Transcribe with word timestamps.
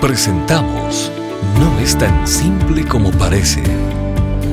Presentamos 0.00 1.10
No 1.58 1.80
es 1.80 1.96
tan 1.96 2.28
simple 2.28 2.84
como 2.84 3.10
parece. 3.12 3.62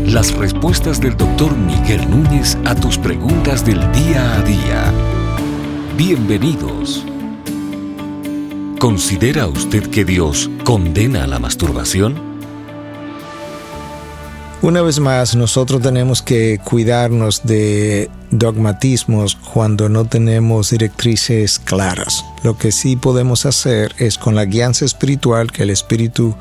Las 0.06 0.34
respuestas 0.34 1.02
del 1.02 1.18
doctor 1.18 1.56
Miguel 1.58 2.10
Núñez 2.10 2.58
a 2.64 2.74
tus 2.76 2.98
preguntas 2.98 3.66
del 3.66 3.80
día 3.92 4.36
a 4.36 4.42
día. 4.42 4.94
Bienvenidos. 5.98 7.06
¿Considera 8.80 9.48
usted 9.48 9.90
que 9.90 10.06
Dios 10.06 10.50
condena 10.64 11.28
la 11.28 11.40
masturbación? 11.40 12.33
Una 14.64 14.82
vez 14.82 15.02
más, 15.02 15.36
nosotros 15.36 15.82
tenemos 15.82 16.22
que 16.22 16.58
cuidarnos 16.64 17.42
de 17.44 18.10
dogmatismos 18.32 19.36
cuando 19.36 19.90
no 19.90 20.06
tenemos 20.06 20.70
directrices 20.70 21.60
claras. 21.60 22.24
Lo 22.44 22.58
que 22.58 22.72
sí 22.72 22.96
podemos 22.96 23.46
hacer 23.46 23.94
es 23.98 24.18
con 24.18 24.36
la 24.36 24.46
guianza 24.46 24.86
espiritual 24.86 25.52
que 25.52 25.64
el 25.64 25.70
Espíritu 25.70 26.34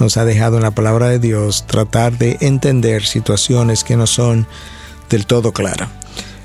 nos 0.00 0.16
ha 0.16 0.24
dejado 0.24 0.56
en 0.56 0.64
la 0.64 0.72
palabra 0.72 1.08
de 1.08 1.20
Dios, 1.20 1.68
tratar 1.68 2.18
de 2.18 2.36
entender 2.40 3.06
situaciones 3.06 3.84
que 3.84 3.96
no 3.96 4.08
son 4.08 4.48
del 5.08 5.24
todo 5.24 5.52
claras. 5.52 5.88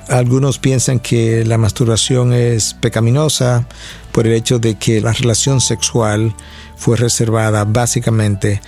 Algunos 0.10 0.60
piensan 0.60 1.00
que 1.00 1.44
la 1.46 1.58
masturbación 1.58 2.34
es 2.34 2.76
pecaminosa 2.76 3.66
por 4.12 4.28
el 4.28 4.34
hecho 4.34 4.60
de 4.60 4.76
que 4.76 5.02
la 5.02 5.14
relación 5.14 5.62
sexual 5.62 6.36
fue 6.78 6.96
reservada 6.96 7.64
básicamente 7.64 8.62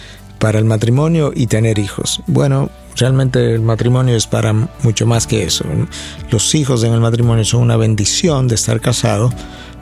para 0.46 0.60
el 0.60 0.66
matrimonio 0.66 1.32
y 1.36 1.48
tener 1.48 1.80
hijos. 1.80 2.22
Bueno, 2.28 2.70
realmente 2.98 3.56
el 3.56 3.62
matrimonio 3.62 4.16
es 4.16 4.28
para 4.28 4.54
mucho 4.54 5.08
más 5.08 5.26
que 5.26 5.42
eso. 5.42 5.66
Los 6.30 6.54
hijos 6.54 6.84
en 6.84 6.94
el 6.94 7.00
matrimonio 7.00 7.44
son 7.44 7.64
una 7.64 7.78
bendición 7.78 8.48
de 8.48 8.54
estar 8.54 8.80
casado, 8.80 9.34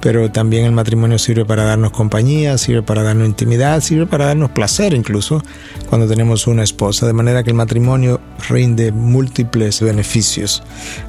pero 0.04 0.30
también 0.30 0.66
el 0.66 0.74
matrimonio 0.74 1.18
sirve 1.18 1.46
para 1.46 1.64
darnos 1.64 1.92
compañía, 1.92 2.58
sirve 2.58 2.84
para 2.84 3.04
darnos 3.04 3.26
intimidad, 3.26 3.80
sirve 3.80 4.06
para 4.06 4.26
darnos 4.26 4.52
placer 4.52 4.94
incluso 4.94 5.42
cuando 5.88 6.10
tenemos 6.10 6.46
una 6.46 6.62
esposa, 6.62 7.08
de 7.08 7.14
manera 7.14 7.42
que 7.42 7.52
el 7.52 7.56
matrimonio 7.56 8.20
rinde 8.50 8.92
múltiples 8.92 9.80
beneficios. 9.80 10.62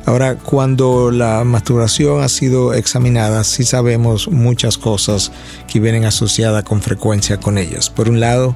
Ahora, 0.06 0.36
cuando 0.36 1.10
la 1.10 1.42
masturbación 1.42 2.22
ha 2.22 2.28
sido 2.28 2.72
examinada, 2.72 3.42
sí 3.42 3.64
sabemos 3.64 4.28
muchas 4.28 4.78
cosas 4.78 5.32
que 5.66 5.80
vienen 5.80 6.04
asociadas 6.04 6.62
con 6.62 6.80
frecuencia 6.80 7.40
con 7.40 7.58
ellas. 7.58 7.90
Por 7.90 8.08
un 8.08 8.20
lado, 8.20 8.54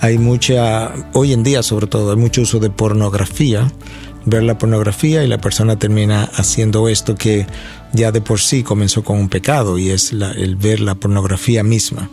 hay 0.00 0.16
mucha, 0.16 0.94
hoy 1.12 1.34
en 1.34 1.42
día 1.42 1.62
sobre 1.62 1.88
todo, 1.88 2.10
hay 2.10 2.16
mucho 2.16 2.40
uso 2.40 2.58
de 2.58 2.70
pornografía, 2.70 3.70
ver 4.26 4.42
la 4.42 4.58
pornografía 4.58 5.24
y 5.24 5.28
la 5.28 5.38
persona 5.38 5.78
termina 5.78 6.24
haciendo 6.34 6.88
esto 6.88 7.14
que 7.14 7.46
ya 7.92 8.12
de 8.12 8.20
por 8.20 8.40
sí 8.40 8.62
comenzó 8.62 9.04
con 9.04 9.18
un 9.18 9.28
pecado 9.28 9.78
y 9.78 9.90
es 9.90 10.12
el 10.12 10.56
ver 10.56 10.80
la 10.80 10.94
pornografía 10.94 11.62
misma. 11.62 12.10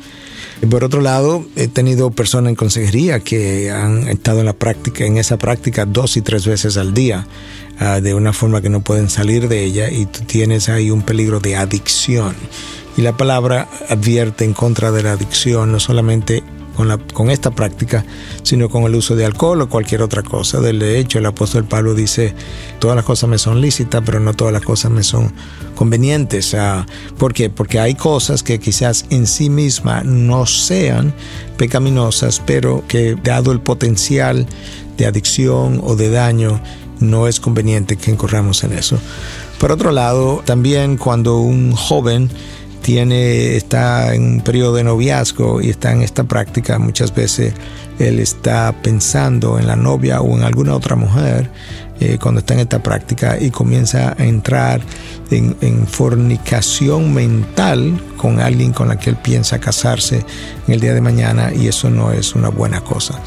por 0.69 0.83
otro 0.83 1.01
lado, 1.01 1.43
he 1.55 1.67
tenido 1.67 2.11
personas 2.11 2.49
en 2.49 2.55
consejería 2.55 3.19
que 3.19 3.71
han 3.71 4.07
estado 4.07 4.39
en 4.39 4.45
la 4.45 4.53
práctica, 4.53 5.05
en 5.05 5.17
esa 5.17 5.37
práctica 5.37 5.85
dos 5.85 6.17
y 6.17 6.21
tres 6.21 6.45
veces 6.45 6.77
al 6.77 6.93
día, 6.93 7.25
ah, 7.79 7.99
de 7.99 8.13
una 8.13 8.31
forma 8.31 8.61
que 8.61 8.69
no 8.69 8.81
pueden 8.81 9.09
salir 9.09 9.47
de 9.47 9.63
ella 9.63 9.89
y 9.89 10.05
tú 10.05 10.21
tienes 10.25 10.69
ahí 10.69 10.91
un 10.91 11.01
peligro 11.01 11.39
de 11.39 11.55
adicción. 11.55 12.35
Y 12.97 13.01
la 13.01 13.15
palabra 13.15 13.69
advierte 13.89 14.43
en 14.43 14.53
contra 14.53 14.91
de 14.91 15.01
la 15.01 15.13
adicción, 15.13 15.71
no 15.71 15.79
solamente 15.79 16.43
con, 17.13 17.29
esta 17.29 17.51
práctica, 17.51 18.05
sino 18.43 18.69
con 18.69 18.83
el 18.83 18.95
uso 18.95 19.15
de 19.15 19.25
alcohol 19.25 19.61
o 19.61 19.69
cualquier 19.69 20.01
otra 20.01 20.23
cosa. 20.23 20.59
De 20.59 20.99
hecho, 20.99 21.19
el 21.19 21.25
apóstol 21.25 21.65
Pablo 21.65 21.93
dice, 21.93 22.33
todas 22.79 22.95
las 22.95 23.05
cosas 23.05 23.29
me 23.29 23.37
son 23.37 23.61
lícitas, 23.61 24.01
pero 24.05 24.19
no 24.19 24.33
todas 24.33 24.53
las 24.53 24.63
cosas 24.63 24.91
me 24.91 25.03
son 25.03 25.31
convenientes. 25.75 26.55
¿Por 27.17 27.33
qué? 27.33 27.49
Porque 27.49 27.79
hay 27.79 27.95
cosas 27.95 28.43
que 28.43 28.59
quizás 28.59 29.05
en 29.09 29.27
sí 29.27 29.49
mismas 29.49 30.05
no 30.05 30.45
sean 30.45 31.13
pecaminosas, 31.57 32.41
pero 32.45 32.83
que 32.87 33.15
dado 33.23 33.51
el 33.51 33.59
potencial 33.59 34.47
de 34.97 35.05
adicción 35.05 35.81
o 35.83 35.95
de 35.95 36.09
daño, 36.09 36.61
no 36.99 37.27
es 37.27 37.39
conveniente 37.39 37.97
que 37.97 38.11
incurramos 38.11 38.63
en 38.63 38.73
eso. 38.73 38.99
Por 39.59 39.71
otro 39.71 39.91
lado, 39.91 40.41
también 40.45 40.97
cuando 40.97 41.39
un 41.39 41.73
joven 41.73 42.29
tiene, 42.81 43.55
está 43.55 44.13
en 44.13 44.23
un 44.23 44.41
periodo 44.41 44.75
de 44.75 44.83
noviazgo 44.83 45.61
y 45.61 45.69
está 45.69 45.91
en 45.91 46.01
esta 46.01 46.23
práctica, 46.23 46.79
muchas 46.79 47.13
veces 47.13 47.53
él 47.99 48.19
está 48.19 48.73
pensando 48.81 49.59
en 49.59 49.67
la 49.67 49.75
novia 49.75 50.21
o 50.21 50.37
en 50.37 50.43
alguna 50.43 50.75
otra 50.75 50.95
mujer 50.95 51.49
eh, 52.01 52.17
cuando 52.21 52.39
está 52.39 52.55
en 52.55 52.59
esta 52.61 52.83
práctica 52.83 53.37
y 53.39 53.49
comienza 53.49 54.15
a 54.17 54.25
entrar 54.25 54.81
en, 55.29 55.87
fornicación 55.87 57.13
mental 57.13 58.01
con 58.17 58.41
alguien 58.41 58.73
con 58.73 58.89
la 58.89 58.97
que 58.97 59.11
él 59.11 59.15
piensa 59.15 59.59
casarse 59.59 60.25
el 60.67 60.79
día 60.79 60.93
de 60.93 61.01
mañana 61.01 61.53
y 61.53 61.67
eso 61.67 61.89
no 61.89 62.11
es 62.11 62.35
una 62.35 62.49
buena 62.49 62.81
cosa. 62.81 63.19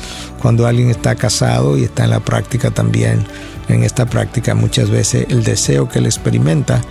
Cuando 0.42 0.66
alguien 0.66 0.90
está 0.90 1.14
casado 1.14 1.78
y 1.78 1.84
está 1.84 2.04
en 2.04 2.10
la 2.10 2.20
práctica 2.20 2.70
también, 2.70 3.24
en 3.68 3.82
esta 3.82 4.04
práctica 4.04 4.54
muchas 4.54 4.90
veces 4.90 5.26
el 5.30 5.42
deseo 5.42 5.88
que 5.88 6.00
él 6.00 6.06
experimenta 6.06 6.82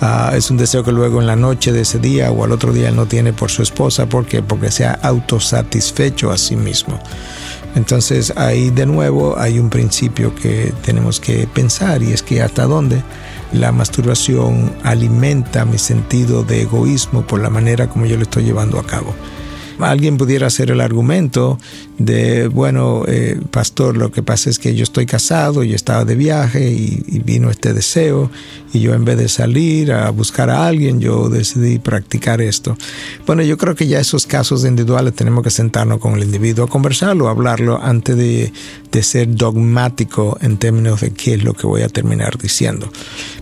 Ah, 0.00 0.32
es 0.36 0.50
un 0.50 0.56
deseo 0.56 0.82
que 0.84 0.92
luego 0.92 1.20
en 1.20 1.26
la 1.26 1.36
noche 1.36 1.72
de 1.72 1.82
ese 1.82 1.98
día 1.98 2.30
o 2.30 2.44
al 2.44 2.52
otro 2.52 2.72
día 2.72 2.90
no 2.90 3.06
tiene 3.06 3.32
por 3.32 3.50
su 3.50 3.62
esposa. 3.62 4.06
¿Por 4.06 4.26
qué? 4.26 4.42
Porque 4.42 4.70
se 4.70 4.84
ha 4.84 4.92
autosatisfecho 4.92 6.30
a 6.30 6.36
sí 6.36 6.56
mismo. 6.56 6.98
Entonces 7.74 8.32
ahí 8.36 8.70
de 8.70 8.86
nuevo 8.86 9.36
hay 9.38 9.58
un 9.58 9.68
principio 9.68 10.34
que 10.34 10.72
tenemos 10.84 11.18
que 11.18 11.48
pensar 11.52 12.02
y 12.02 12.12
es 12.12 12.22
que 12.22 12.40
hasta 12.40 12.64
dónde 12.64 13.02
la 13.52 13.72
masturbación 13.72 14.72
alimenta 14.82 15.64
mi 15.64 15.78
sentido 15.78 16.44
de 16.44 16.62
egoísmo 16.62 17.22
por 17.22 17.40
la 17.40 17.50
manera 17.50 17.88
como 17.88 18.06
yo 18.06 18.16
lo 18.16 18.22
estoy 18.22 18.44
llevando 18.44 18.78
a 18.78 18.86
cabo. 18.86 19.14
Alguien 19.78 20.16
pudiera 20.16 20.46
hacer 20.46 20.70
el 20.70 20.80
argumento 20.80 21.58
de, 21.98 22.48
bueno, 22.48 23.04
eh, 23.06 23.40
pastor, 23.50 23.96
lo 23.96 24.10
que 24.10 24.22
pasa 24.22 24.50
es 24.50 24.58
que 24.58 24.74
yo 24.74 24.82
estoy 24.82 25.06
casado 25.06 25.64
y 25.64 25.74
estaba 25.74 26.04
de 26.04 26.14
viaje 26.14 26.70
y, 26.70 27.20
vino 27.24 27.48
este 27.48 27.72
deseo 27.72 28.30
y 28.72 28.80
yo 28.80 28.92
en 28.92 29.04
vez 29.04 29.16
de 29.16 29.28
salir 29.28 29.92
a 29.92 30.10
buscar 30.10 30.50
a 30.50 30.66
alguien, 30.66 31.00
yo 31.00 31.30
decidí 31.30 31.78
practicar 31.78 32.42
esto. 32.42 32.76
Bueno, 33.24 33.42
yo 33.42 33.56
creo 33.56 33.74
que 33.74 33.86
ya 33.86 33.98
esos 33.98 34.26
casos 34.26 34.64
individuales 34.64 35.14
tenemos 35.14 35.42
que 35.42 35.50
sentarnos 35.50 36.00
con 36.00 36.14
el 36.14 36.24
individuo 36.24 36.66
a 36.66 36.68
conversarlo, 36.68 37.28
a 37.28 37.30
hablarlo 37.30 37.80
antes 37.82 38.16
de, 38.16 38.52
de 38.94 39.02
ser 39.02 39.34
dogmático 39.34 40.38
en 40.40 40.56
términos 40.56 41.00
de 41.00 41.12
qué 41.12 41.34
es 41.34 41.42
lo 41.42 41.52
que 41.52 41.66
voy 41.66 41.82
a 41.82 41.88
terminar 41.88 42.38
diciendo. 42.38 42.88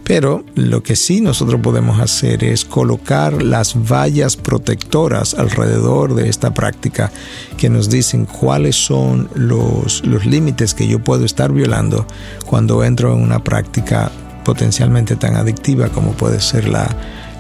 Pero 0.02 0.46
lo 0.54 0.82
que 0.82 0.96
sí 0.96 1.20
nosotros 1.20 1.60
podemos 1.60 2.00
hacer 2.00 2.42
es 2.42 2.64
colocar 2.64 3.42
las 3.42 3.74
vallas 3.74 4.36
protectoras 4.36 5.34
alrededor 5.34 6.14
de 6.14 6.30
esta 6.30 6.54
práctica 6.54 7.12
que 7.58 7.68
nos 7.68 7.90
dicen 7.90 8.24
cuáles 8.24 8.76
son 8.76 9.28
los, 9.34 10.02
los 10.06 10.24
límites 10.24 10.72
que 10.72 10.88
yo 10.88 11.00
puedo 11.04 11.26
estar 11.26 11.52
violando 11.52 12.06
cuando 12.46 12.82
entro 12.82 13.12
en 13.12 13.22
una 13.22 13.44
práctica 13.44 14.10
potencialmente 14.46 15.16
tan 15.16 15.36
adictiva 15.36 15.90
como 15.90 16.12
puede 16.12 16.40
ser 16.40 16.66
la, 16.66 16.88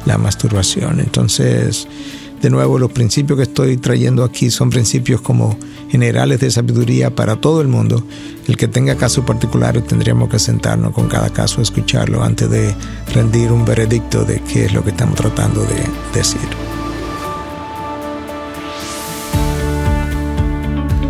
la 0.04 0.18
masturbación. 0.18 1.00
Entonces, 1.00 1.88
de 2.42 2.50
nuevo, 2.50 2.78
los 2.78 2.92
principios 2.92 3.38
que 3.38 3.44
estoy 3.44 3.78
trayendo 3.78 4.22
aquí 4.22 4.50
son 4.50 4.68
principios 4.68 5.22
como 5.22 5.56
generales 5.92 6.40
de 6.40 6.50
sabiduría 6.50 7.14
para 7.14 7.36
todo 7.36 7.60
el 7.60 7.68
mundo. 7.68 8.02
El 8.48 8.56
que 8.56 8.66
tenga 8.66 8.96
casos 8.96 9.26
particulares 9.26 9.86
tendríamos 9.86 10.30
que 10.30 10.38
sentarnos 10.38 10.94
con 10.94 11.06
cada 11.06 11.28
caso 11.28 11.60
a 11.60 11.62
escucharlo 11.62 12.24
antes 12.24 12.48
de 12.48 12.74
rendir 13.14 13.52
un 13.52 13.66
veredicto 13.66 14.24
de 14.24 14.40
qué 14.40 14.64
es 14.64 14.72
lo 14.72 14.82
que 14.82 14.90
estamos 14.90 15.16
tratando 15.16 15.60
de 15.60 15.84
decir. 16.14 16.40